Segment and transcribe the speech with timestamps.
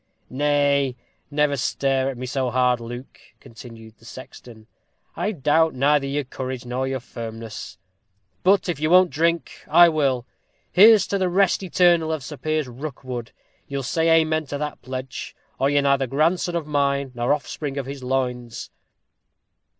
[0.31, 0.95] "Nay,
[1.29, 4.65] never stare at me so hard, Luke," continued the sexton;
[5.15, 7.77] "I doubt neither your courage nor your firmness.
[8.41, 10.25] But if you won't drink, I will.
[10.71, 13.31] Here's to the rest eternal of Sir Piers Rookwood!
[13.67, 17.77] You'll say amen to that pledge, or you are neither grandson of mine, nor offspring
[17.77, 18.71] of his loins."